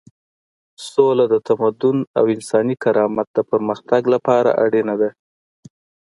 سوله 0.91 1.25
د 1.29 1.35
تمدن 1.47 1.97
او 2.17 2.23
انساني 2.35 2.75
کرامت 2.83 3.27
د 3.33 3.39
پرمختګ 3.51 4.01
لپاره 4.13 4.49
اړینه 4.65 4.95
ده. 5.01 5.09